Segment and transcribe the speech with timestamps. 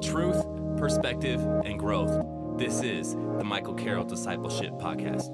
[0.00, 0.44] truth,
[0.76, 2.26] perspective, and growth.
[2.58, 5.28] This is the Michael Carroll Discipleship Podcast.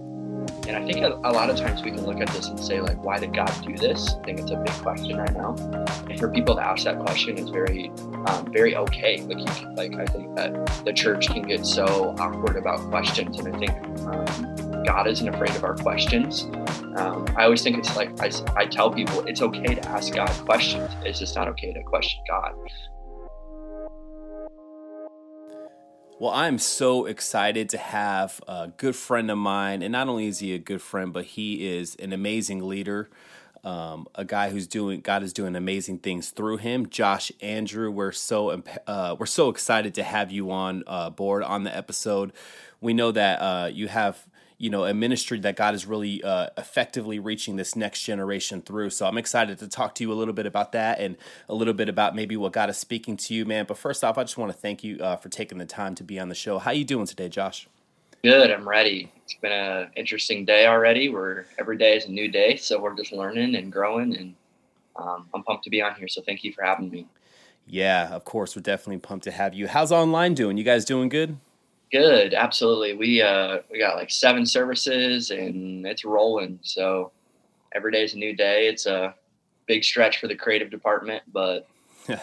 [0.66, 2.80] And I think a, a, lot of times we can look at this and say,
[2.80, 4.14] like, why did God do this?
[4.14, 5.54] I think it's a big question right now.
[6.08, 7.90] And for people to ask that question is very,
[8.26, 9.22] um, very okay.
[9.22, 13.38] Like, you can, like I think that the church can get so awkward about questions,
[13.38, 13.72] and I think
[14.06, 16.44] um, God isn't afraid of our questions.
[16.96, 20.30] Um, I always think it's like I, I tell people it's okay to ask God
[20.44, 20.90] questions.
[21.04, 22.52] It's just not okay to question God.
[26.18, 30.38] Well, I'm so excited to have a good friend of mine, and not only is
[30.38, 33.10] he a good friend, but he is an amazing leader.
[33.62, 36.88] Um, a guy who's doing God is doing amazing things through him.
[36.88, 41.64] Josh Andrew, we're so uh, we're so excited to have you on uh, board on
[41.64, 42.32] the episode.
[42.80, 44.26] We know that uh, you have
[44.58, 48.90] you know a ministry that God is really uh, effectively reaching this next generation through.
[48.90, 51.16] So I'm excited to talk to you a little bit about that and
[51.48, 53.66] a little bit about maybe what God is speaking to you, man.
[53.66, 56.04] But first off, I just want to thank you uh, for taking the time to
[56.04, 56.58] be on the show.
[56.58, 57.68] How you doing today, Josh?
[58.24, 58.50] Good.
[58.50, 59.12] I'm ready.
[59.24, 61.08] It's been an interesting day already.
[61.08, 64.34] We're every day is a new day, so we're just learning and growing, and
[64.96, 66.08] um, I'm pumped to be on here.
[66.08, 67.06] So thank you for having me.
[67.66, 68.56] Yeah, of course.
[68.56, 69.68] We're definitely pumped to have you.
[69.68, 70.56] How's online doing?
[70.56, 71.38] You guys doing good?
[71.92, 72.94] Good, absolutely.
[72.94, 76.58] We uh we got like seven services and it's rolling.
[76.62, 77.12] So
[77.74, 78.68] every day is a new day.
[78.68, 79.14] It's a
[79.66, 81.68] big stretch for the creative department, but
[82.06, 82.16] the,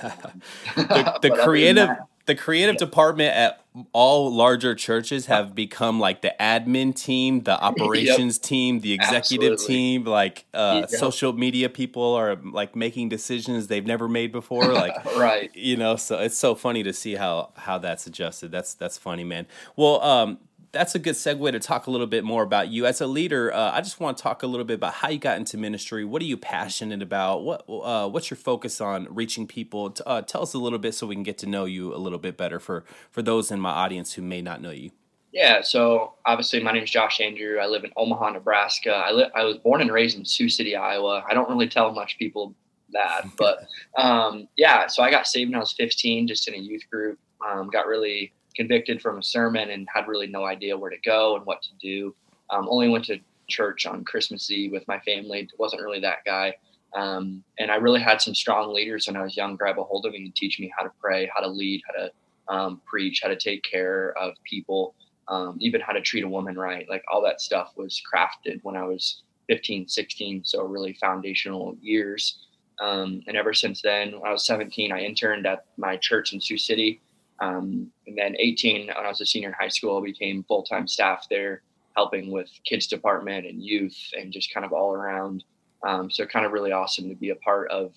[0.76, 1.90] the but creative
[2.26, 8.38] the creative department at all larger churches have become like the admin team, the operations
[8.38, 8.44] yep.
[8.44, 9.76] team, the executive Absolutely.
[9.76, 14.64] team, like uh, social media people are like making decisions they've never made before.
[14.74, 15.56] Like, right.
[15.56, 18.52] You know, so it's so funny to see how, how that's adjusted.
[18.52, 19.46] That's, that's funny, man.
[19.76, 20.40] Well, um,
[20.74, 23.54] that's a good segue to talk a little bit more about you as a leader.
[23.54, 26.04] Uh, I just want to talk a little bit about how you got into ministry.
[26.04, 27.44] What are you passionate about?
[27.44, 29.96] What uh, what's your focus on reaching people?
[30.06, 32.18] Uh, tell us a little bit so we can get to know you a little
[32.18, 34.92] bit better for for those in my audience who may not know you.
[35.32, 37.58] Yeah, so obviously my name is Josh Andrew.
[37.60, 38.94] I live in Omaha, Nebraska.
[38.94, 41.24] I li- I was born and raised in Sioux City, Iowa.
[41.28, 42.56] I don't really tell much people
[42.92, 43.68] that, but
[43.98, 44.88] um, yeah.
[44.88, 47.20] So I got saved when I was 15, just in a youth group.
[47.48, 51.36] Um, got really convicted from a sermon and had really no idea where to go
[51.36, 52.16] and what to do.
[52.50, 55.48] Um, only went to church on Christmas Eve with my family.
[55.58, 56.56] Wasn't really that guy.
[56.94, 60.06] Um, and I really had some strong leaders when I was young grab a hold
[60.06, 62.12] of me and teach me how to pray, how to lead, how to
[62.48, 64.94] um, preach, how to take care of people,
[65.28, 66.88] um, even how to treat a woman right.
[66.90, 70.44] Like all that stuff was crafted when I was 15, 16.
[70.46, 72.46] So really foundational years.
[72.80, 76.42] Um, and ever since then, when I was 17, I interned at my church in
[76.42, 77.02] Sioux City
[77.44, 80.64] um, and then 18, when I was a senior in high school, I became full
[80.64, 81.62] time staff there,
[81.96, 85.44] helping with kids department and youth and just kind of all around.
[85.86, 87.92] Um, so kind of really awesome to be a part of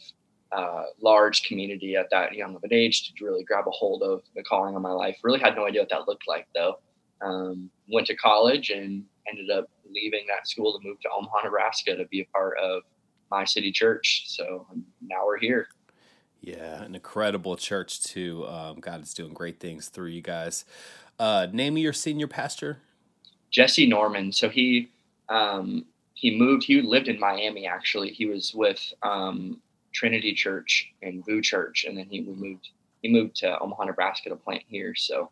[0.51, 4.23] uh, large community at that young of an age to really grab a hold of
[4.35, 5.17] the calling of my life.
[5.23, 6.81] Really had no idea what that looked like though.
[7.23, 11.97] Um, went to college and ended up leaving that school to move to Omaha, Nebraska
[11.97, 12.83] to be a part of
[13.31, 14.25] my city church.
[14.27, 14.67] So
[15.01, 15.69] now we're here.
[16.47, 18.47] Yeah, an incredible church too.
[18.47, 20.65] Um, God is doing great things through you guys.
[21.19, 22.79] Uh, name me your senior pastor.
[23.51, 24.31] Jesse Norman.
[24.31, 24.89] So he
[25.29, 26.63] um, he moved.
[26.63, 28.13] He lived in Miami actually.
[28.13, 29.61] He was with um,
[29.93, 32.69] Trinity Church and VOUS Church, and then he moved.
[33.03, 34.95] He moved to Omaha, Nebraska to plant here.
[34.95, 35.31] So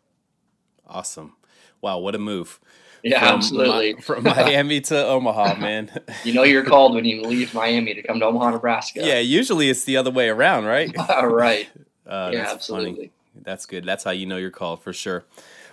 [0.85, 1.37] awesome!
[1.79, 2.59] Wow, what a move!
[3.03, 3.93] Yeah, from absolutely.
[3.93, 5.91] My, from Miami to Omaha, man.
[6.23, 9.05] you know you're called when you leave Miami to come to Omaha, Nebraska.
[9.05, 10.95] Yeah, usually it's the other way around, right?
[11.23, 11.69] right.
[12.05, 12.95] Uh, yeah, absolutely.
[12.95, 13.11] Funny.
[13.35, 13.85] That's good.
[13.85, 15.25] That's how you know you're called for sure.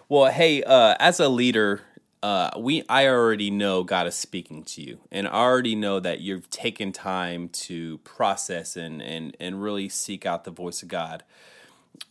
[0.09, 1.83] Well, hey, uh, as a leader,
[2.23, 6.21] uh, we I already know God is speaking to you, and I already know that
[6.21, 11.25] you've taken time to process and and and really seek out the voice of God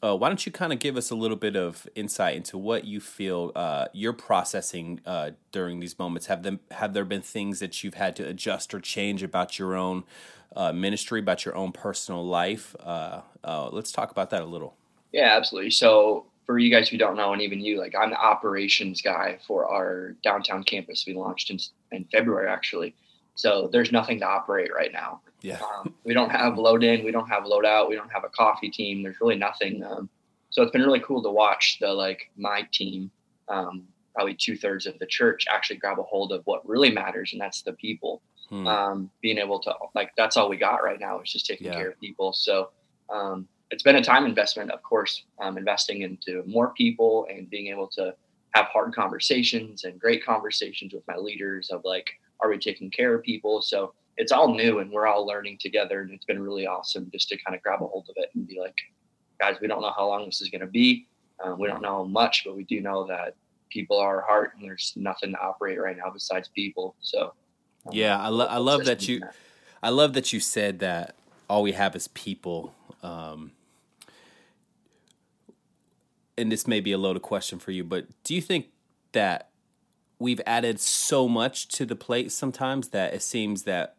[0.03, 2.85] uh, why don't you kind of give us a little bit of insight into what
[2.85, 6.27] you feel uh, you're processing uh, during these moments?
[6.27, 9.75] Have them have there been things that you've had to adjust or change about your
[9.75, 10.03] own
[10.55, 12.75] uh, ministry, about your own personal life?
[12.79, 14.75] Uh, uh, let's talk about that a little.
[15.11, 15.71] Yeah, absolutely.
[15.71, 19.37] So for you guys who don't know, and even you, like I'm the operations guy
[19.45, 21.05] for our downtown campus.
[21.05, 21.59] We launched in,
[21.91, 22.95] in February actually.
[23.35, 25.21] So there's nothing to operate right now.
[25.41, 25.59] Yeah.
[25.59, 28.29] Um, we don't have load in, we don't have load out, we don't have a
[28.29, 29.01] coffee team.
[29.01, 29.83] There's really nothing.
[29.83, 30.09] Um,
[30.49, 33.09] so it's been really cool to watch the like my team,
[33.47, 33.83] um,
[34.13, 37.41] probably two thirds of the church actually grab a hold of what really matters, and
[37.41, 38.21] that's the people.
[38.49, 38.67] Hmm.
[38.67, 41.73] Um, being able to like that's all we got right now is just taking yeah.
[41.73, 42.33] care of people.
[42.33, 42.71] So
[43.09, 47.67] um, it's been a time investment, of course, um, investing into more people and being
[47.67, 48.13] able to
[48.53, 52.09] have hard conversations and great conversations with my leaders of like,
[52.41, 53.61] are we taking care of people?
[53.61, 57.29] So it's all new and we're all learning together and it's been really awesome just
[57.29, 58.75] to kind of grab a hold of it and be like
[59.39, 61.07] guys we don't know how long this is going to be
[61.43, 63.35] Um, we don't know much, but we do know that
[63.69, 66.95] people are our heart, and there's nothing to operate right now besides people.
[67.01, 67.33] So,
[67.87, 69.33] um, yeah, I, lo- I love that you, that.
[69.81, 71.15] I love that you said that
[71.49, 72.75] all we have is people.
[73.01, 73.51] Um,
[76.37, 78.67] and this may be a loaded question for you, but do you think
[79.13, 79.49] that
[80.21, 83.95] we've added so much to the plate sometimes that it seems that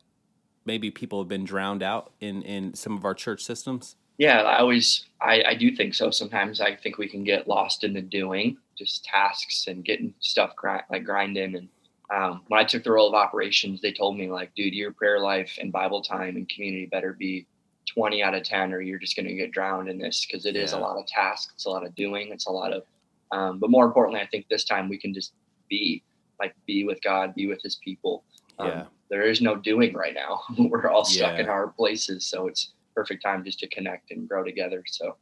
[0.65, 3.97] maybe people have been drowned out in in some of our church systems?
[4.19, 6.11] Yeah, I always I, I do think so.
[6.11, 10.55] Sometimes I think we can get lost in the doing, just tasks and getting stuff
[10.55, 11.57] grind, like grinding.
[11.57, 11.69] And
[12.15, 15.19] um, when I took the role of operations, they told me like, dude, your prayer
[15.19, 17.47] life and Bible time and community better be
[17.93, 20.55] 20 out of 10 or you're just going to get drowned in this because it
[20.55, 20.63] yeah.
[20.63, 22.85] is a lot of tasks it's a lot of doing it's a lot of
[23.33, 25.33] um, but more importantly i think this time we can just
[25.69, 26.03] be
[26.39, 28.25] like be with god be with his people
[28.59, 28.85] um, yeah.
[29.11, 31.43] there is no doing right now we're all stuck yeah.
[31.45, 35.17] in our places so it's perfect time just to connect and grow together so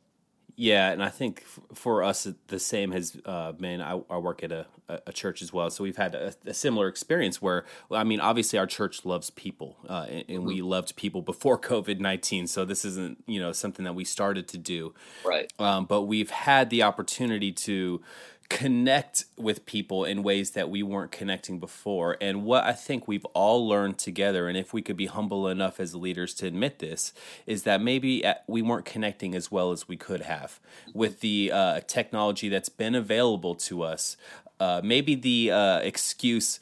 [0.60, 1.42] yeah, and I think
[1.74, 3.80] for us the same has uh, been.
[3.80, 6.86] I, I, work at a, a, church as well, so we've had a, a, similar
[6.86, 7.40] experience.
[7.40, 10.46] Where I mean, obviously, our church loves people, uh, and, and mm-hmm.
[10.46, 12.46] we loved people before COVID nineteen.
[12.46, 14.92] So this isn't you know something that we started to do,
[15.24, 15.50] right?
[15.58, 18.02] Um, but we've had the opportunity to
[18.50, 22.18] connect with people in ways that we weren't connecting before.
[22.20, 25.78] And what I think we've all learned together, and if we could be humble enough
[25.80, 27.14] as leaders to admit this,
[27.46, 30.58] is that maybe uh, we weren't connecting as well as we could have
[30.92, 34.16] with the uh, technology that's been available to us.
[34.58, 36.58] Uh, maybe the uh, excuse,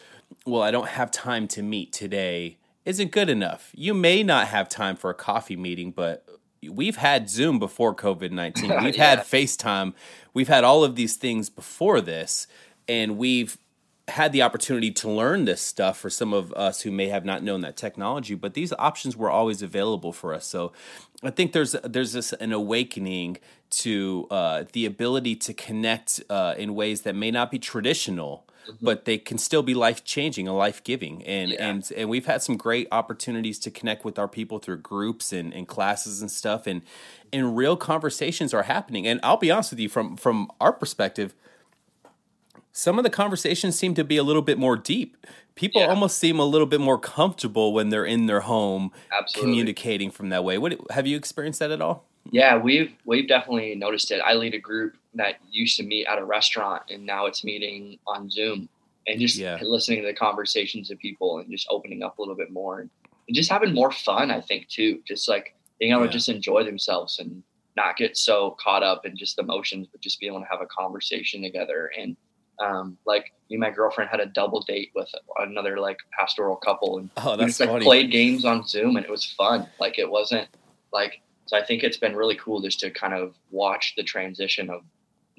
[0.47, 3.73] well, I don't have time to meet today, isn't good enough.
[3.75, 6.25] You may not have time for a coffee meeting, but
[6.63, 8.69] we've had Zoom before COVID 19.
[8.85, 9.11] We've yeah.
[9.11, 9.95] had FaceTime.
[10.35, 12.47] We've had all of these things before this.
[12.89, 13.59] And we've
[14.09, 17.43] had the opportunity to learn this stuff for some of us who may have not
[17.43, 20.47] known that technology, but these options were always available for us.
[20.47, 20.73] So
[21.23, 23.39] I think there's there's this an awakening
[23.71, 28.85] to uh, the ability to connect uh, in ways that may not be traditional mm-hmm.
[28.85, 31.25] but they can still be life changing and life giving.
[31.25, 31.69] And yeah.
[31.69, 35.53] and and we've had some great opportunities to connect with our people through groups and,
[35.53, 36.67] and classes and stuff.
[36.67, 36.83] And
[37.33, 39.07] and real conversations are happening.
[39.07, 41.35] And I'll be honest with you, from from our perspective,
[42.79, 45.17] some of the conversations seem to be a little bit more deep.
[45.57, 45.89] People yeah.
[45.89, 49.51] almost seem a little bit more comfortable when they're in their home Absolutely.
[49.51, 50.59] communicating from that way.
[50.59, 52.05] What have you experienced that at all?
[52.31, 54.21] Yeah, we've we've definitely noticed it.
[54.25, 57.99] I lead a group that used to meet at a restaurant and now it's meeting
[58.07, 58.69] on Zoom
[59.09, 59.59] and just yeah.
[59.61, 62.91] listening to the conversations of people and just opening up a little bit more and,
[63.35, 65.01] just having more fun, I think too.
[65.05, 66.07] Just like being able yeah.
[66.07, 67.43] to just enjoy themselves and
[67.77, 70.67] not get so caught up in just emotions, but just be able to have a
[70.67, 71.91] conversation together.
[71.99, 72.17] And
[72.61, 76.99] um, like me and my girlfriend had a double date with another like pastoral couple
[76.99, 79.69] and oh, that's we just, like, played games on Zoom and it was fun.
[79.79, 80.49] Like it wasn't
[80.93, 84.69] like so I think it's been really cool just to kind of watch the transition
[84.69, 84.83] of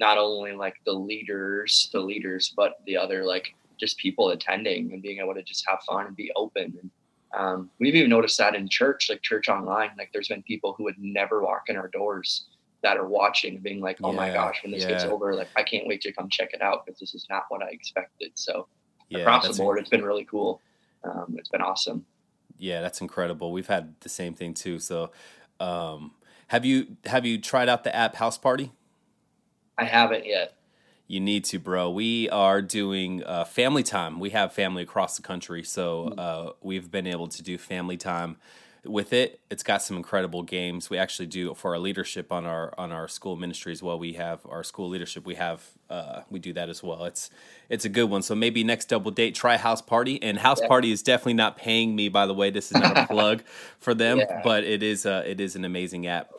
[0.00, 5.02] not only like the leaders, the leaders, but the other like just people attending and
[5.02, 6.76] being able to just have fun and be open.
[6.80, 6.90] And
[7.38, 10.84] um, we've even noticed that in church, like church online, like there's been people who
[10.84, 12.46] would never walk in our doors
[12.82, 14.90] that are watching being like, oh yeah, my gosh, when this yeah.
[14.90, 17.44] gets over, like I can't wait to come check it out because this is not
[17.48, 18.32] what I expected.
[18.34, 18.66] So
[19.08, 20.60] yeah, across the board, it's been really cool.
[21.04, 22.06] Um, it's been awesome.
[22.58, 23.52] Yeah, that's incredible.
[23.52, 24.78] We've had the same thing too.
[24.78, 25.10] So
[25.58, 26.12] um,
[26.48, 28.70] have you have you tried out the app Houseparty?
[29.78, 30.56] I haven't yet.
[31.06, 31.90] You need to, bro.
[31.90, 34.20] We are doing uh, family time.
[34.20, 36.20] We have family across the country, so mm-hmm.
[36.20, 38.36] uh, we've been able to do family time
[38.84, 39.40] with it.
[39.50, 40.88] It's got some incredible games.
[40.88, 43.98] We actually do for our leadership on our on our school ministry as well.
[43.98, 45.26] We have our school leadership.
[45.26, 47.04] We have uh, we do that as well.
[47.04, 47.30] It's
[47.68, 48.22] it's a good one.
[48.22, 50.18] So maybe next double date, try Houseparty.
[50.22, 50.68] And House yeah.
[50.68, 52.08] Party is definitely not paying me.
[52.08, 53.42] By the way, this is not a plug
[53.78, 54.40] for them, yeah.
[54.42, 56.30] but it is uh, it is an amazing app.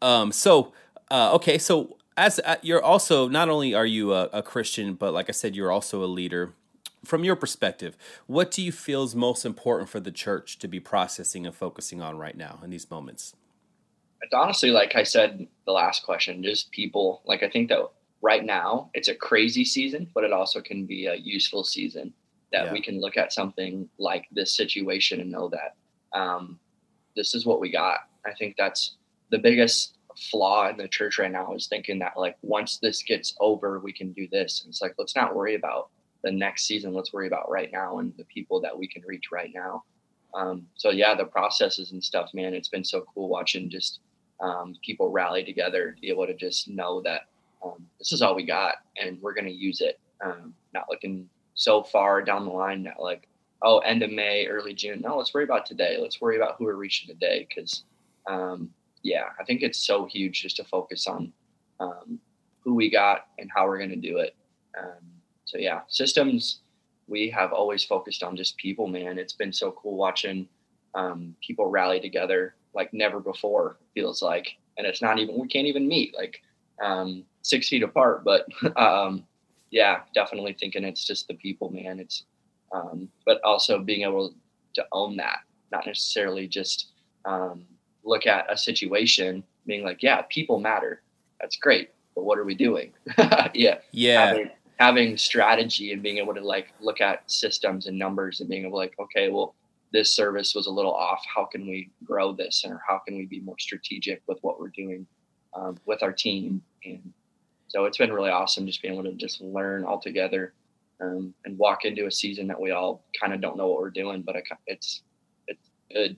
[0.00, 0.72] Um, so
[1.10, 5.12] uh, okay, so as uh, you're also not only are you a, a Christian, but
[5.12, 6.54] like I said, you're also a leader
[7.04, 10.80] from your perspective, what do you feel is most important for the church to be
[10.80, 13.34] processing and focusing on right now in these moments?
[14.20, 17.22] It's honestly, like I said, the last question, just people.
[17.24, 17.80] Like I think that
[18.20, 22.12] right now it's a crazy season, but it also can be a useful season
[22.52, 22.72] that yeah.
[22.72, 25.74] we can look at something like this situation and know that
[26.16, 26.58] um,
[27.16, 28.00] this is what we got.
[28.24, 28.96] I think that's
[29.30, 29.96] the biggest
[30.30, 33.92] flaw in the church right now is thinking that like once this gets over, we
[33.92, 34.62] can do this.
[34.62, 35.88] And it's like, let's not worry about
[36.22, 36.94] the next season.
[36.94, 39.84] Let's worry about right now and the people that we can reach right now.
[40.34, 44.00] Um, so yeah, the processes and stuff, man, it's been so cool watching just
[44.40, 47.22] um, people rally together, be able to just know that
[47.64, 50.00] um, this is all we got and we're going to use it.
[50.24, 53.28] Um, not looking so far down the line that like,
[53.62, 55.00] oh, end of May, early June.
[55.02, 55.98] No, let's worry about today.
[56.00, 57.46] Let's worry about who we're reaching today.
[57.54, 57.84] Cause
[58.26, 58.70] um,
[59.02, 61.32] yeah, I think it's so huge just to focus on
[61.80, 62.18] um,
[62.60, 64.34] who we got and how we're going to do it.
[64.78, 65.11] Um,
[65.52, 66.60] so yeah, systems
[67.08, 69.18] we have always focused on just people, man.
[69.18, 70.48] It's been so cool watching
[70.94, 73.76] um, people rally together like never before.
[73.92, 76.40] Feels like, and it's not even we can't even meet like
[76.82, 78.24] um, six feet apart.
[78.24, 79.24] But um,
[79.70, 82.00] yeah, definitely thinking it's just the people, man.
[82.00, 82.24] It's
[82.74, 84.32] um, but also being able
[84.74, 85.40] to own that,
[85.70, 86.92] not necessarily just
[87.26, 87.66] um,
[88.04, 91.02] look at a situation being like, yeah, people matter.
[91.42, 92.94] That's great, but what are we doing?
[93.52, 94.28] yeah, yeah.
[94.28, 98.62] Having, having strategy and being able to like look at systems and numbers and being
[98.62, 99.54] able to like, okay, well,
[99.92, 101.22] this service was a little off.
[101.32, 104.68] How can we grow this, or how can we be more strategic with what we're
[104.68, 105.06] doing
[105.54, 106.62] um, with our team?
[106.84, 107.12] And
[107.68, 110.54] so it's been really awesome just being able to just learn all together
[111.00, 113.90] um, and walk into a season that we all kind of don't know what we're
[113.90, 114.36] doing, but
[114.66, 115.02] it's
[115.46, 116.16] it's good.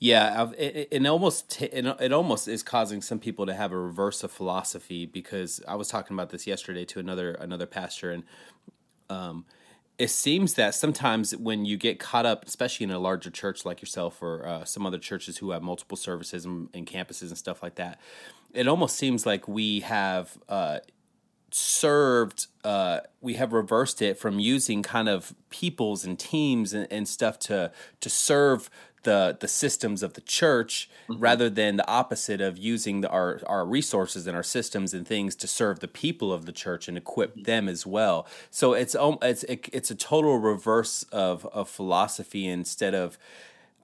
[0.00, 4.30] Yeah, it, it almost it almost is causing some people to have a reverse of
[4.30, 8.22] philosophy because I was talking about this yesterday to another another pastor and
[9.10, 9.44] um,
[9.98, 13.80] it seems that sometimes when you get caught up, especially in a larger church like
[13.82, 17.62] yourself or uh, some other churches who have multiple services and, and, campuses and stuff
[17.62, 17.98] like that,
[18.54, 20.78] it almost seems like we have uh,
[21.50, 27.08] served, uh, we have reversed it from using kind of peoples and teams and, and
[27.08, 28.70] stuff to to serve
[29.04, 31.20] the the systems of the church mm-hmm.
[31.20, 35.34] rather than the opposite of using the, our our resources and our systems and things
[35.36, 37.42] to serve the people of the church and equip mm-hmm.
[37.44, 38.26] them as well.
[38.50, 42.46] So it's it's it's a total reverse of of philosophy.
[42.46, 43.18] Instead of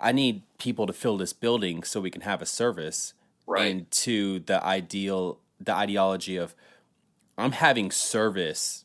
[0.01, 3.15] I need people to fill this building so we can have a service,
[3.47, 3.71] right?
[3.71, 6.55] And to the ideal the ideology of
[7.39, 8.85] I'm having service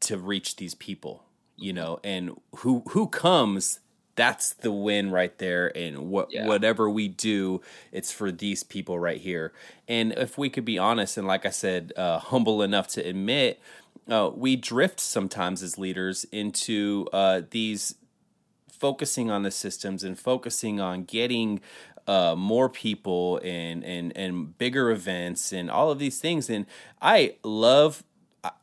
[0.00, 1.24] to reach these people,
[1.56, 3.80] you know, and who who comes
[4.20, 5.74] that's the win right there.
[5.74, 6.46] And what yeah.
[6.46, 9.54] whatever we do it's for these people right here.
[9.88, 13.60] And if we could be honest and like i said uh, humble enough to admit
[14.10, 17.94] uh, we drift sometimes as leaders into uh, these
[18.70, 21.60] focusing on the systems and focusing on getting
[22.06, 26.50] uh, more people and and and bigger events and all of these things.
[26.50, 26.66] And
[27.00, 28.04] i love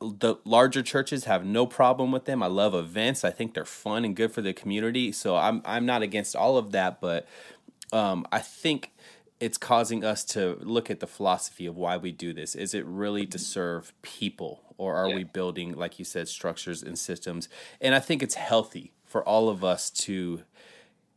[0.02, 2.42] the larger churches have no problem with them.
[2.42, 3.24] I love events.
[3.24, 5.12] I think they're fun and good for the community.
[5.12, 7.28] So I'm I'm not against all of that, but
[7.94, 8.92] um, I think
[9.40, 12.56] it's causing us to look at the philosophy of why we do this.
[12.56, 15.16] Is it really to serve people, or are yeah.
[15.16, 17.48] we building, like you said, structures and systems?
[17.80, 20.44] And I think it's healthy for all of us to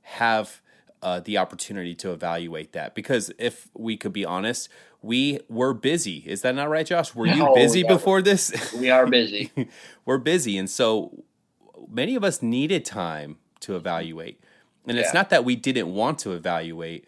[0.02, 0.60] have
[1.02, 2.94] uh, the opportunity to evaluate that.
[2.94, 4.68] Because if we could be honest,
[5.02, 6.24] we were busy.
[6.26, 7.14] Is that not right, Josh?
[7.14, 8.74] Were you busy before this?
[8.74, 9.50] We are busy.
[10.04, 10.58] we're busy.
[10.58, 11.24] And so
[11.88, 14.40] many of us needed time to evaluate.
[14.86, 15.04] And yeah.
[15.04, 17.06] it's not that we didn't want to evaluate,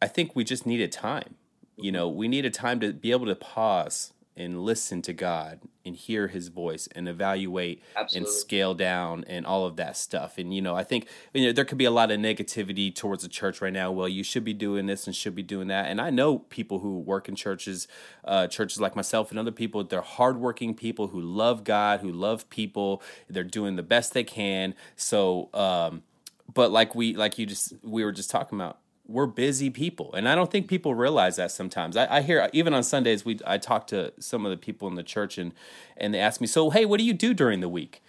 [0.00, 1.36] I think we just needed time.
[1.76, 5.94] You know, we needed time to be able to pause and listen to God and
[5.94, 8.18] hear his voice and evaluate Absolutely.
[8.18, 10.38] and scale down and all of that stuff.
[10.38, 13.22] And, you know, I think you know, there could be a lot of negativity towards
[13.22, 13.90] the church right now.
[13.90, 15.86] Well, you should be doing this and should be doing that.
[15.86, 17.88] And I know people who work in churches,
[18.24, 22.48] uh, churches like myself and other people, they're hardworking people who love God, who love
[22.48, 23.02] people.
[23.28, 24.74] They're doing the best they can.
[24.96, 26.04] So, um,
[26.52, 30.12] but like we, like you just, we were just talking about, we're busy people.
[30.14, 31.96] And i don't think people realize that sometimes.
[31.96, 34.94] I, I, hear even on sundays we i talk to some of the people in
[34.94, 35.52] the church and
[35.96, 38.02] and they ask me so hey what do you do during the week?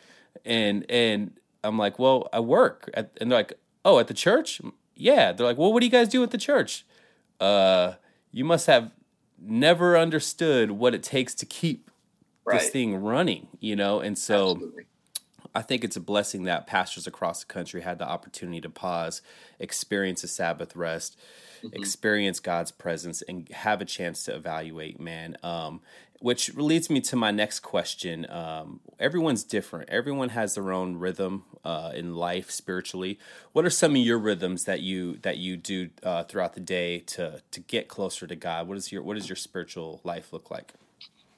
[0.46, 3.54] And and i'm like well i work at, and they're like
[3.86, 4.62] oh at the church?
[4.96, 5.32] Yeah.
[5.32, 6.86] They're like well what do you guys do at the church?
[7.40, 7.94] Uh
[8.32, 8.92] you must have
[9.40, 11.92] never understood what it takes to keep
[12.46, 12.60] right.
[12.60, 14.00] this thing running you know?
[14.00, 14.86] And so Absolutely.
[15.56, 19.22] I think it's a blessing that pastors across the country had the opportunity to pause,
[19.60, 21.18] experience a Sabbath rest,
[21.64, 21.76] mm-hmm.
[21.76, 25.38] experience God's presence, and have a chance to evaluate, man.
[25.44, 25.82] Um,
[26.24, 28.26] which leads me to my next question.
[28.30, 29.90] Um, everyone's different.
[29.90, 33.20] Everyone has their own rhythm uh, in life spiritually.
[33.52, 37.00] What are some of your rhythms that you that you do uh, throughout the day
[37.00, 38.70] to to get closer to God?
[38.70, 40.74] What is your what does your spiritual life look like?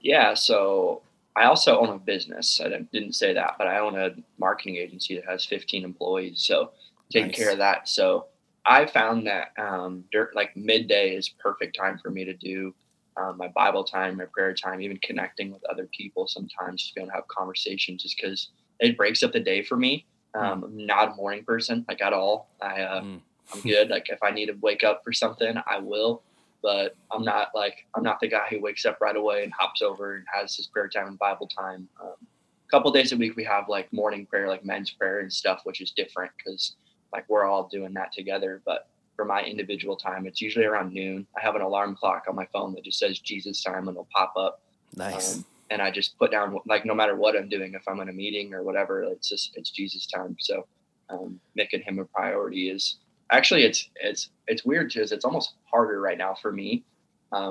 [0.02, 1.02] Yeah, so
[1.36, 2.62] I also own a business.
[2.64, 6.42] I didn't say that, but I own a marketing agency that has 15 employees.
[6.42, 6.72] So
[7.12, 7.38] taking nice.
[7.38, 7.90] care of that.
[7.90, 8.28] So
[8.66, 12.74] I found that um, like midday is perfect time for me to do
[13.18, 17.06] um, my Bible time, my prayer time, even connecting with other people sometimes just being
[17.06, 18.50] able to have conversations just because
[18.80, 20.06] it breaks up the day for me.
[20.34, 20.42] Hmm.
[20.44, 20.66] Um, mm.
[20.66, 22.50] I'm not a morning person like at all.
[22.62, 23.22] I, uh, mm.
[23.54, 23.90] I'm good.
[23.90, 26.24] Like if I need to wake up for something, I will
[26.66, 29.84] but I'm not like I'm not the guy who wakes up right away and hops
[29.84, 31.88] over and has his prayer time and Bible time.
[32.02, 35.32] Um, a couple days a week we have like morning prayer, like men's prayer and
[35.32, 36.76] stuff, which is different because
[37.14, 38.64] like we're all doing that together.
[38.66, 41.28] But for my individual time, it's usually around noon.
[41.38, 44.08] I have an alarm clock on my phone that just says Jesus time and it'll
[44.12, 44.62] pop up.
[44.96, 45.36] Nice.
[45.36, 48.10] Um, and I just put down like no matter what I'm doing, if I'm in
[48.10, 50.36] a meeting or whatever, it's just it's Jesus time.
[50.40, 50.66] So
[51.12, 52.98] um, making him a priority is
[53.32, 56.84] actually it's it's it's weird because it's almost harder right now for me
[57.32, 57.50] because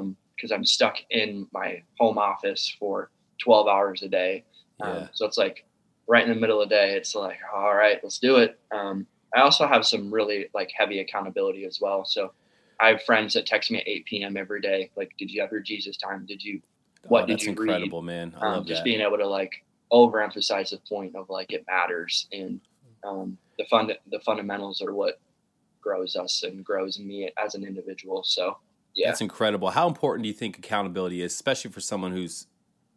[0.50, 4.44] um, I'm stuck in my home office for 12 hours a day.
[4.80, 5.08] Um, yeah.
[5.12, 5.64] So it's like
[6.06, 8.58] right in the middle of the day, it's like all right, let's do it.
[8.72, 12.04] Um, I also have some really like heavy accountability as well.
[12.04, 12.32] So
[12.80, 14.36] I have friends that text me at 8 p.m.
[14.36, 14.90] every day.
[14.96, 16.26] Like, did you have your Jesus time?
[16.26, 16.60] Did you
[17.08, 18.06] what oh, did you incredible, read?
[18.06, 18.34] man.
[18.40, 18.84] I um, just that.
[18.84, 22.60] being able to like overemphasize the point of like it matters and
[23.04, 25.20] um, the fund the fundamentals are what
[25.84, 28.24] grows us and grows me as an individual.
[28.24, 28.56] So
[28.94, 29.70] yeah, that's incredible.
[29.70, 32.46] How important do you think accountability is, especially for someone who's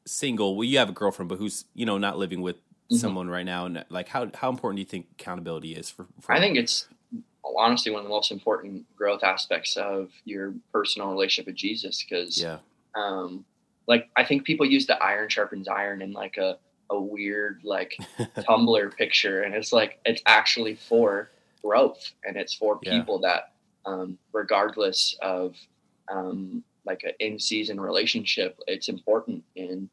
[0.06, 0.56] single?
[0.56, 2.96] Well, you have a girlfriend, but who's you know not living with mm-hmm.
[2.96, 6.08] someone right now, and like how how important do you think accountability is for?
[6.22, 6.88] for I think it's
[7.58, 12.42] honestly one of the most important growth aspects of your personal relationship with Jesus because
[12.42, 12.60] yeah.
[12.96, 13.46] Um,
[13.88, 16.58] like I think people use the iron sharpens iron in like a
[16.90, 17.98] a weird like
[18.38, 21.32] Tumblr picture, and it's like it's actually for
[21.68, 23.28] growth, and it's for people yeah.
[23.30, 23.44] that,
[23.90, 25.56] um, regardless of
[26.16, 29.44] um, like an in season relationship, it's important.
[29.56, 29.90] And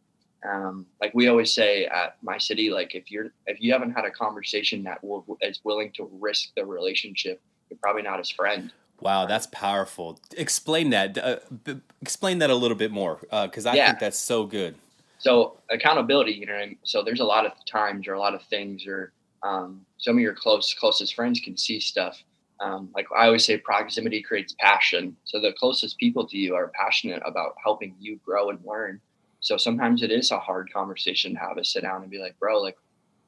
[0.53, 4.05] um, like we always say at my city, like if you're if you haven't had
[4.05, 8.73] a conversation that will, is willing to risk the relationship, you're probably not his friend.
[9.01, 10.21] Wow, that's powerful.
[10.37, 11.19] Explain that.
[11.19, 13.87] Uh, b- explain that a little bit more, because uh, I yeah.
[13.89, 14.77] think that's so good.
[15.19, 18.87] So accountability, you know, so there's a lot of times or a lot of things,
[18.87, 19.13] or
[19.45, 22.23] um, some of your close closest friends can see stuff.
[22.61, 25.17] Um, like I always say, proximity creates passion.
[25.25, 29.01] So the closest people to you are passionate about helping you grow and learn.
[29.41, 32.39] So sometimes it is a hard conversation to have to sit down and be like,
[32.39, 32.79] bro, like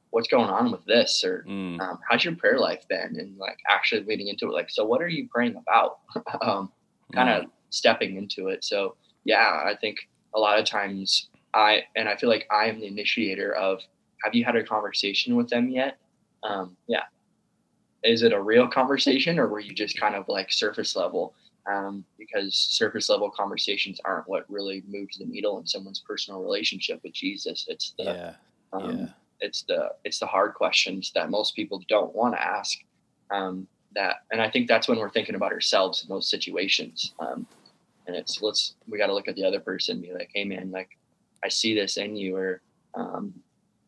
[0.09, 1.79] what's going on with this or mm.
[1.79, 5.01] um, how's your prayer life been and like actually leading into it like so what
[5.01, 5.99] are you praying about
[6.41, 6.71] um,
[7.13, 7.49] kind of mm.
[7.69, 8.95] stepping into it so
[9.25, 12.87] yeah i think a lot of times i and i feel like i am the
[12.87, 13.79] initiator of
[14.23, 15.97] have you had a conversation with them yet
[16.43, 17.03] um, yeah
[18.03, 21.33] is it a real conversation or were you just kind of like surface level
[21.71, 26.99] um, because surface level conversations aren't what really moves the needle in someone's personal relationship
[27.03, 28.33] with jesus it's the yeah.
[28.73, 29.07] Um, yeah
[29.39, 32.77] it's the it's the hard questions that most people don't want to ask.
[33.29, 37.13] Um, that and I think that's when we're thinking about ourselves in those situations.
[37.19, 37.47] Um,
[38.05, 40.43] and it's let's we got to look at the other person, and be like, hey
[40.43, 40.89] man, like
[41.43, 42.61] I see this in you, or
[42.95, 43.33] um,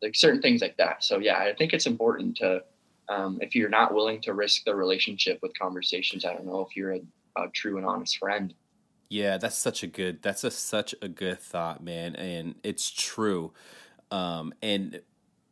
[0.02, 1.04] like certain things like that.
[1.04, 2.64] So yeah, I think it's important to
[3.10, 6.26] um, if you're not willing to risk the relationship with conversations.
[6.26, 7.02] I don't know if you're a,
[7.38, 8.54] a true and honest friend.
[9.10, 10.22] Yeah, that's such a good.
[10.22, 13.54] That's a such a good thought, man, and it's true.
[14.12, 15.02] Um, and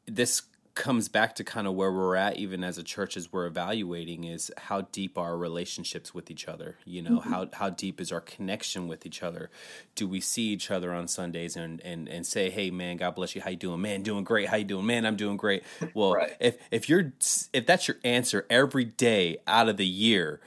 [0.05, 0.43] this
[0.77, 4.23] comes back to kind of where we're at even as a church as we're evaluating
[4.23, 6.77] is how deep are our relationships with each other?
[6.85, 7.29] You know mm-hmm.
[7.29, 9.49] how how deep is our connection with each other?
[9.95, 13.35] Do we see each other on sundays and and and say hey man god bless
[13.35, 13.41] you.
[13.41, 13.81] How you doing?
[13.81, 14.47] Man doing great.
[14.47, 14.85] How you doing?
[14.85, 15.63] Man i'm doing great.
[15.93, 16.35] Well right.
[16.39, 17.13] if if you're
[17.53, 20.39] if that's your answer every day out of the year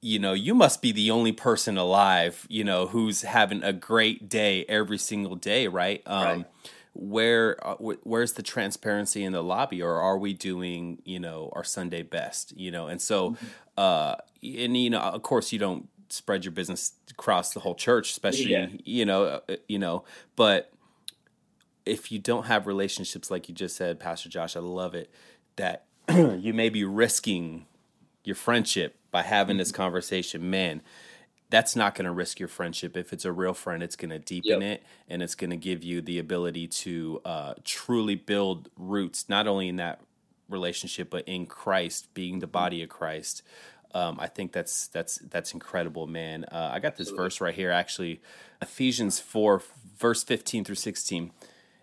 [0.00, 4.28] you know, you must be the only person alive, you know, who's having a great
[4.28, 6.02] day every single day, right?
[6.04, 6.46] Um, right
[6.94, 11.64] where uh, where's the transparency in the lobby or are we doing you know our
[11.64, 13.46] sunday best you know and so mm-hmm.
[13.76, 18.10] uh and you know of course you don't spread your business across the whole church
[18.10, 18.68] especially yeah.
[18.84, 20.04] you know uh, uh, you know
[20.36, 20.70] but
[21.84, 25.10] if you don't have relationships like you just said pastor josh i love it
[25.56, 25.86] that
[26.38, 27.66] you may be risking
[28.22, 29.58] your friendship by having mm-hmm.
[29.58, 30.80] this conversation man
[31.50, 32.96] that's not going to risk your friendship.
[32.96, 34.80] If it's a real friend, it's going to deepen yep.
[34.80, 39.46] it and it's going to give you the ability to uh, truly build roots, not
[39.46, 40.00] only in that
[40.48, 43.42] relationship, but in Christ, being the body of Christ.
[43.94, 46.44] Um, I think that's that's that's incredible, man.
[46.44, 48.20] Uh, I got this verse right here, actually,
[48.60, 49.62] Ephesians four,
[49.96, 51.30] verse fifteen through sixteen.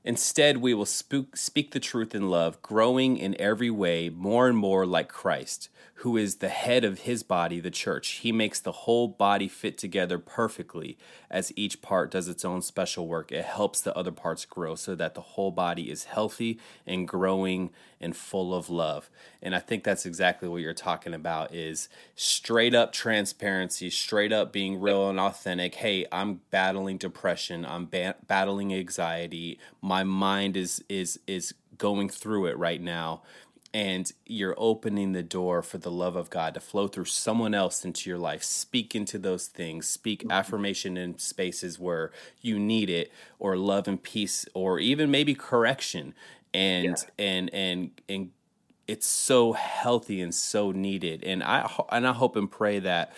[0.03, 4.57] Instead, we will spook, speak the truth in love, growing in every way more and
[4.57, 5.69] more like Christ
[6.01, 8.21] who is the head of his body, the church.
[8.23, 10.97] He makes the whole body fit together perfectly
[11.29, 13.31] as each part does its own special work.
[13.31, 17.69] It helps the other parts grow so that the whole body is healthy and growing
[17.99, 19.11] and full of love.
[19.43, 24.51] And I think that's exactly what you're talking about is straight up transparency, straight up
[24.51, 25.75] being real and authentic.
[25.75, 29.59] Hey, I'm battling depression, I'm ba- battling anxiety.
[29.83, 33.21] My mind is is is going through it right now
[33.73, 37.85] and you're opening the door for the love of God to flow through someone else
[37.85, 38.43] into your life.
[38.43, 39.87] Speak into those things.
[39.87, 40.31] Speak mm-hmm.
[40.31, 46.13] affirmation in spaces where you need it, or love and peace, or even maybe correction.
[46.53, 47.25] And yeah.
[47.25, 48.31] and and and
[48.87, 51.23] it's so healthy and so needed.
[51.23, 53.13] And I and I hope and pray that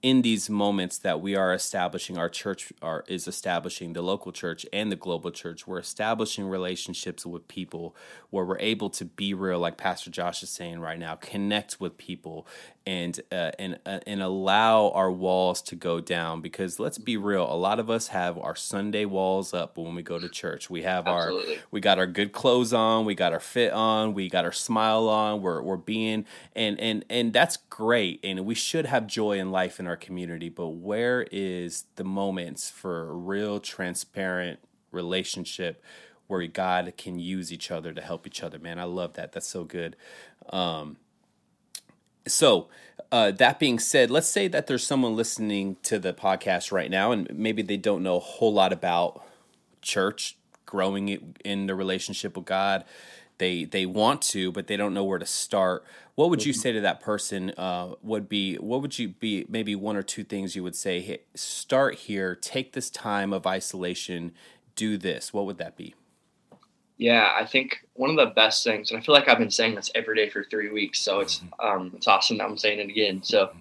[0.00, 4.64] in these moments that we are establishing our church are is establishing the local church
[4.72, 7.96] and the global church we're establishing relationships with people
[8.30, 11.98] where we're able to be real like pastor josh is saying right now connect with
[11.98, 12.46] people
[12.88, 17.50] and uh, and uh, and allow our walls to go down because let's be real
[17.52, 20.82] a lot of us have our sunday walls up when we go to church we
[20.82, 21.56] have Absolutely.
[21.56, 24.52] our we got our good clothes on we got our fit on we got our
[24.52, 26.24] smile on we're we're being
[26.54, 30.48] and and and that's great and we should have joy in life in our community,
[30.48, 35.82] but where is the moments for a real transparent relationship
[36.26, 38.58] where God can use each other to help each other?
[38.58, 39.32] Man, I love that.
[39.32, 39.96] That's so good.
[40.50, 40.96] Um,
[42.26, 42.68] so,
[43.10, 47.12] uh, that being said, let's say that there's someone listening to the podcast right now,
[47.12, 49.24] and maybe they don't know a whole lot about
[49.80, 52.84] church, growing it in the relationship with God.
[53.38, 55.84] They they want to, but they don't know where to start.
[56.16, 56.60] What would you mm-hmm.
[56.60, 57.52] say to that person?
[57.56, 61.00] Uh, would be what would you be maybe one or two things you would say?
[61.00, 62.34] Hey, start here.
[62.34, 64.32] Take this time of isolation.
[64.74, 65.32] Do this.
[65.32, 65.94] What would that be?
[66.98, 69.76] Yeah, I think one of the best things, and I feel like I've been saying
[69.76, 71.66] this every day for three weeks, so it's mm-hmm.
[71.66, 73.22] um, it's awesome that I'm saying it again.
[73.22, 73.52] So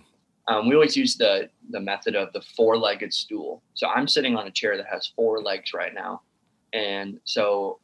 [0.47, 3.61] um, we always use the the method of the four legged stool.
[3.75, 6.21] So I'm sitting on a chair that has four legs right now,
[6.73, 7.79] and so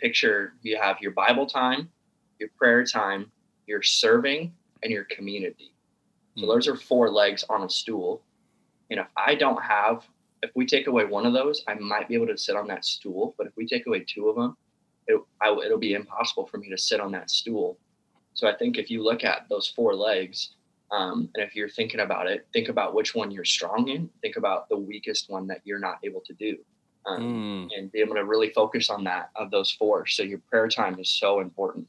[0.00, 1.90] picture you have your Bible time,
[2.38, 3.30] your prayer time,
[3.66, 5.74] your serving, and your community.
[6.38, 6.48] So mm.
[6.48, 8.22] those are four legs on a stool.
[8.90, 10.06] And if I don't have,
[10.42, 12.86] if we take away one of those, I might be able to sit on that
[12.86, 13.34] stool.
[13.36, 14.56] But if we take away two of them,
[15.08, 17.78] it, I, it'll be impossible for me to sit on that stool.
[18.34, 20.50] So I think if you look at those four legs,
[20.90, 24.08] um, and if you're thinking about it, think about which one you're strong in.
[24.22, 26.56] Think about the weakest one that you're not able to do,
[27.06, 27.68] um, mm.
[27.76, 30.06] and be able to really focus on that of those four.
[30.06, 31.86] So your prayer time is so important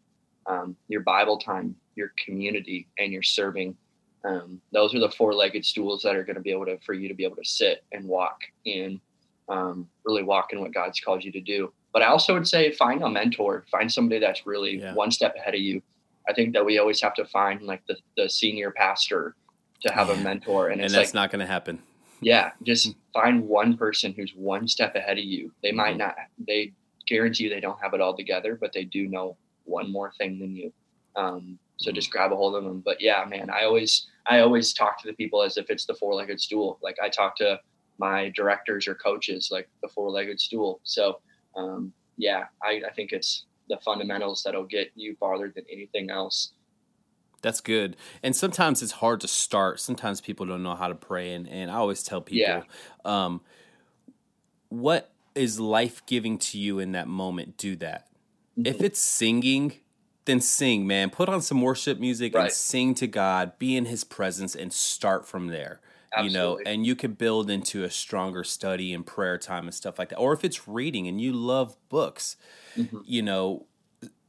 [0.49, 3.77] um, your Bible time, your community, and your serving.
[4.25, 7.07] Um, those are the four-legged stools that are going to be able to for you
[7.07, 8.99] to be able to sit and walk in,
[9.47, 11.71] um, really walk in what God's called you to do.
[11.93, 14.93] But I also would say find a mentor, find somebody that's really yeah.
[14.93, 15.81] one step ahead of you.
[16.27, 19.35] I think that we always have to find like the, the senior pastor
[19.81, 21.81] to have a mentor, and, and that's like, not going to happen.
[22.21, 25.51] Yeah, just find one person who's one step ahead of you.
[25.63, 25.99] They might mm-hmm.
[25.99, 26.15] not,
[26.47, 26.73] they
[27.07, 30.37] guarantee you they don't have it all together, but they do know one more thing
[30.39, 30.71] than you.
[31.15, 32.81] Um, so just grab a hold of them.
[32.81, 35.95] But yeah, man, I always I always talk to the people as if it's the
[35.95, 36.77] four legged stool.
[36.83, 37.59] Like I talk to
[37.97, 40.81] my directors or coaches like the four legged stool.
[40.83, 41.19] So
[41.59, 46.53] um, yeah, I, I think it's the fundamentals that'll get you farther than anything else.
[47.41, 47.95] That's good.
[48.21, 49.79] And sometimes it's hard to start.
[49.79, 51.33] Sometimes people don't know how to pray.
[51.33, 52.63] And, and I always tell people, yeah.
[53.05, 53.41] um,
[54.67, 57.55] what is life giving to you in that moment?
[57.55, 58.09] Do that
[58.65, 59.73] if it's singing,
[60.25, 61.09] then sing, man.
[61.09, 62.45] Put on some worship music right.
[62.45, 65.79] and sing to God, be in his presence and start from there.
[66.13, 66.31] Absolutely.
[66.31, 69.99] You know, and you can build into a stronger study and prayer time and stuff
[69.99, 70.17] like that.
[70.17, 72.35] Or if it's reading and you love books,
[72.75, 72.99] mm-hmm.
[73.05, 73.65] you know,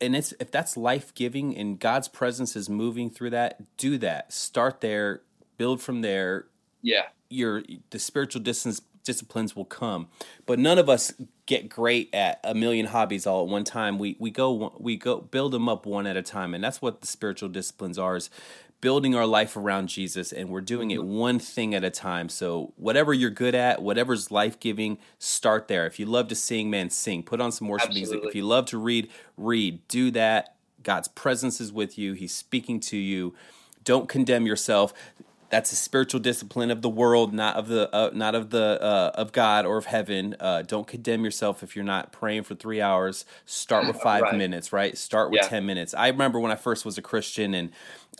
[0.00, 4.32] and it's if that's life giving and God's presence is moving through that, do that.
[4.32, 5.22] Start there,
[5.56, 6.46] build from there.
[6.82, 7.04] Yeah.
[7.28, 10.08] Your the spiritual distance disciplines will come.
[10.46, 11.12] But none of us
[11.46, 13.98] get great at a million hobbies all at one time.
[13.98, 17.00] We we go we go build them up one at a time, and that's what
[17.00, 18.16] the spiritual disciplines are.
[18.16, 18.30] Is
[18.80, 21.12] building our life around Jesus, and we're doing it mm-hmm.
[21.12, 22.28] one thing at a time.
[22.28, 25.86] So whatever you're good at, whatever's life giving, start there.
[25.86, 27.22] If you love to sing, man, sing.
[27.22, 28.16] Put on some worship Absolutely.
[28.16, 28.28] music.
[28.28, 29.86] If you love to read, read.
[29.88, 30.54] Do that.
[30.82, 32.14] God's presence is with you.
[32.14, 33.34] He's speaking to you.
[33.84, 34.92] Don't condemn yourself
[35.50, 39.10] that's a spiritual discipline of the world, not of the uh, not of the uh,
[39.14, 40.36] of God or of heaven.
[40.38, 43.24] Uh, don't condemn yourself if you're not praying for three hours.
[43.46, 44.36] Start with five right.
[44.36, 44.96] minutes, right?
[44.96, 45.48] Start with yeah.
[45.48, 45.92] ten minutes.
[45.92, 47.70] I remember when I first was a Christian, and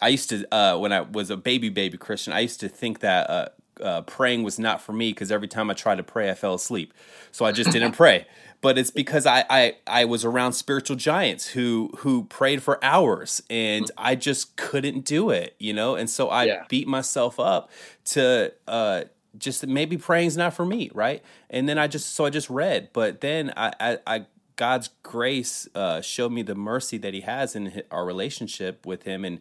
[0.03, 2.99] I used to uh, when I was a baby baby Christian, I used to think
[3.01, 6.35] that uh, praying was not for me because every time I tried to pray, I
[6.35, 6.93] fell asleep.
[7.33, 8.27] So I just didn't pray.
[8.63, 13.43] But it's because I, I I was around spiritual giants who who prayed for hours,
[13.49, 13.91] and.
[13.97, 15.95] I just couldn't do it, you know.
[15.95, 16.65] And so I yeah.
[16.69, 17.71] beat myself up
[18.07, 19.05] to uh,
[19.39, 21.23] just maybe praying's not for me, right?
[21.51, 25.69] And then I just so I just read, but then I I, I God's grace
[25.75, 29.41] uh, showed me the mercy that He has in our relationship with Him, and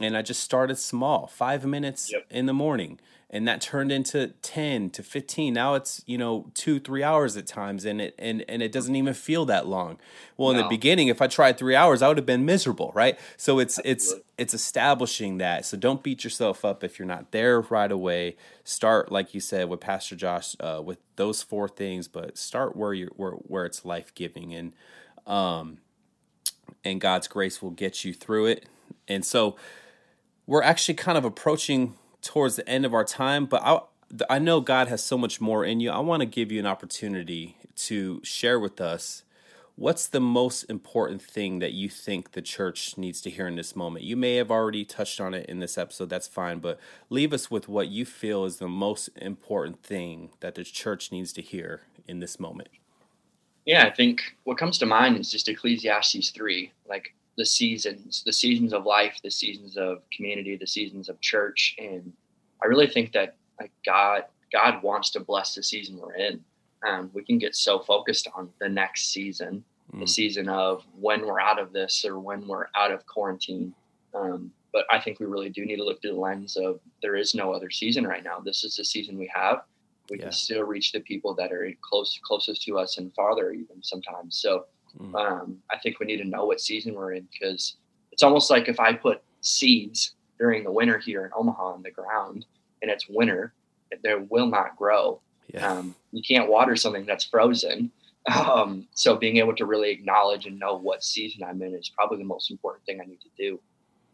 [0.00, 2.26] and I just started small, five minutes yep.
[2.30, 2.98] in the morning
[3.30, 7.46] and that turned into 10 to 15 now it's you know two three hours at
[7.46, 9.98] times and it and, and it doesn't even feel that long
[10.36, 10.58] well no.
[10.58, 13.58] in the beginning if i tried three hours i would have been miserable right so
[13.58, 13.92] it's Absolutely.
[13.92, 18.36] it's it's establishing that so don't beat yourself up if you're not there right away
[18.64, 22.94] start like you said with pastor josh uh, with those four things but start where
[22.94, 24.72] you where, where it's life-giving and
[25.26, 25.78] um
[26.84, 28.66] and god's grace will get you through it
[29.06, 29.56] and so
[30.48, 33.80] we're actually kind of approaching towards the end of our time, but I
[34.30, 35.90] I know God has so much more in you.
[35.90, 39.22] I want to give you an opportunity to share with us
[39.76, 43.76] what's the most important thing that you think the church needs to hear in this
[43.76, 44.06] moment.
[44.06, 46.80] You may have already touched on it in this episode, that's fine, but
[47.10, 51.34] leave us with what you feel is the most important thing that the church needs
[51.34, 52.68] to hear in this moment.
[53.66, 58.32] Yeah, I think what comes to mind is just Ecclesiastes 3, like the seasons, the
[58.32, 61.76] seasons of life, the seasons of community, the seasons of church.
[61.78, 62.12] And
[62.62, 66.44] I really think that like God, God wants to bless the season we're in.
[66.86, 70.00] Um, we can get so focused on the next season, mm.
[70.00, 73.72] the season of when we're out of this or when we're out of quarantine.
[74.14, 77.14] Um, but I think we really do need to look through the lens of there
[77.14, 78.40] is no other season right now.
[78.40, 79.62] This is the season we have.
[80.10, 80.24] We yeah.
[80.24, 84.40] can still reach the people that are close, closest to us and farther even sometimes.
[84.40, 84.66] So
[84.98, 85.14] mm.
[85.14, 87.76] um, I think we need to know what season we're in because
[88.12, 91.90] it's almost like if I put seeds during the winter here in Omaha on the
[91.90, 92.46] ground
[92.82, 93.52] and it's winter,
[94.02, 95.20] they will not grow.
[95.52, 95.72] Yeah.
[95.72, 97.90] Um, you can't water something that's frozen.
[98.36, 102.18] Um, so being able to really acknowledge and know what season I'm in is probably
[102.18, 103.58] the most important thing I need to do.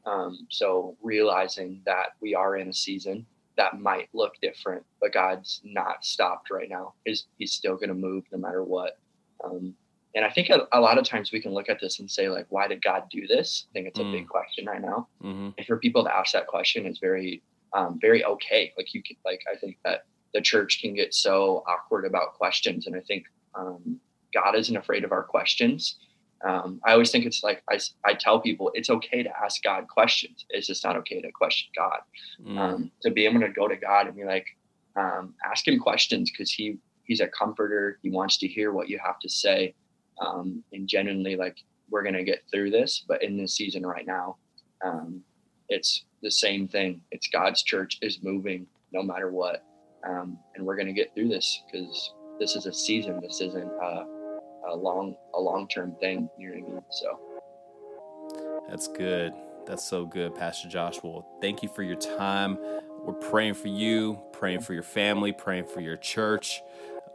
[0.06, 5.60] Um, so realizing that we are in a season that might look different, but God's
[5.64, 6.94] not stopped right now.
[7.04, 8.98] Is He's still going to move no matter what.
[9.42, 9.74] Um,
[10.14, 12.28] and I think a, a, lot of times we can look at this and say,
[12.28, 13.66] like, why did God do this?
[13.68, 14.12] I think it's a mm.
[14.12, 15.08] big question right now.
[15.22, 15.50] Mm-hmm.
[15.58, 17.42] And for people to ask that question is very
[17.74, 18.72] um, very okay.
[18.76, 22.86] Like you can, like I think that the church can get so awkward about questions,
[22.86, 23.24] and I think
[23.54, 24.00] um,
[24.32, 25.96] God isn't afraid of our questions.
[26.46, 29.88] Um, I always think it's like I, I tell people it's okay to ask God
[29.88, 30.44] questions.
[30.50, 31.98] It's just not okay to question God.
[32.44, 32.58] Mm.
[32.58, 34.46] Um, to be able to go to God and be like,
[34.96, 37.98] um, ask Him questions because He He's a comforter.
[38.02, 39.74] He wants to hear what you have to say,
[40.20, 41.58] um, and genuinely like
[41.90, 43.04] we're gonna get through this.
[43.06, 44.36] But in this season right now,
[44.84, 45.22] um,
[45.68, 47.00] it's the same thing.
[47.10, 49.64] It's God's church is moving no matter what.
[50.06, 53.20] Um, and we're to get through this because this is a season.
[53.20, 54.06] This isn't a,
[54.68, 56.28] a long, a long-term thing.
[56.38, 56.82] You know what I mean?
[56.90, 57.20] So
[58.68, 59.32] that's good.
[59.66, 61.22] That's so good, Pastor Joshua.
[61.40, 62.58] Thank you for your time.
[63.02, 66.62] We're praying for you, praying for your family, praying for your church.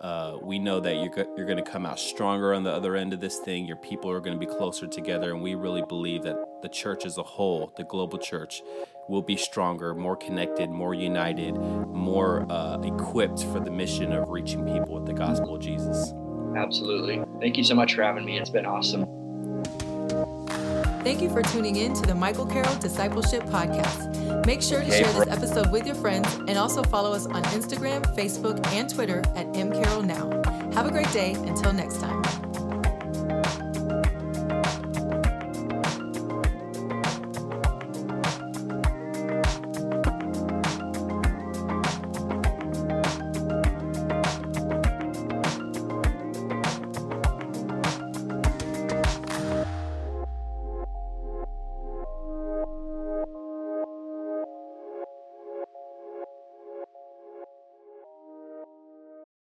[0.01, 3.13] Uh, we know that you're, you're going to come out stronger on the other end
[3.13, 3.65] of this thing.
[3.65, 5.31] Your people are going to be closer together.
[5.31, 8.61] And we really believe that the church as a whole, the global church,
[9.09, 14.65] will be stronger, more connected, more united, more uh, equipped for the mission of reaching
[14.65, 16.13] people with the gospel of Jesus.
[16.55, 17.21] Absolutely.
[17.41, 18.39] Thank you so much for having me.
[18.39, 19.18] It's been awesome.
[21.09, 24.45] Thank you for tuning in to the Michael Carroll Discipleship Podcast.
[24.45, 28.03] Make sure to share this episode with your friends and also follow us on Instagram,
[28.15, 30.75] Facebook, and Twitter at mcarrollnow.
[30.75, 31.33] Have a great day.
[31.33, 32.48] Until next time.